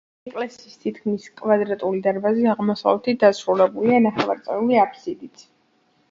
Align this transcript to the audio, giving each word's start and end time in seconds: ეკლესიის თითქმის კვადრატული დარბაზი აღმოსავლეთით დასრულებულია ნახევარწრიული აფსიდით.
ეკლესიის 0.29 0.77
თითქმის 0.83 1.25
კვადრატული 1.41 1.99
დარბაზი 2.07 2.47
აღმოსავლეთით 2.53 3.19
დასრულებულია 3.25 3.99
ნახევარწრიული 4.07 4.81
აფსიდით. 4.85 5.45